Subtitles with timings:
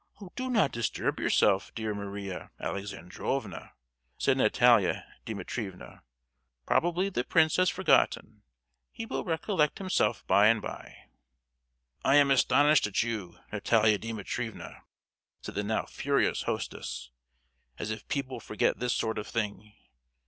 [0.35, 3.73] "Do not disturb yourself, dear Maria Alexandrovna,"
[4.17, 6.01] said Natalia Dimitrievna,
[6.65, 8.41] "probably the prince has forgotten;
[8.91, 10.97] he will recollect himself by and by."
[12.03, 14.81] "I am astonished at you, Natalia Dimitrievna!"
[15.43, 17.11] said the now furious hostess.
[17.77, 19.71] "As if people forget this sort of thing!